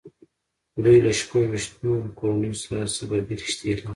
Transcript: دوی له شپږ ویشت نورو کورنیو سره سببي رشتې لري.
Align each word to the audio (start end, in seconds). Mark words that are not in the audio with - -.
دوی 0.83 0.97
له 1.05 1.11
شپږ 1.19 1.43
ویشت 1.51 1.73
نورو 1.83 2.07
کورنیو 2.19 2.59
سره 2.63 2.81
سببي 2.97 3.35
رشتې 3.41 3.69
لري. 3.77 3.85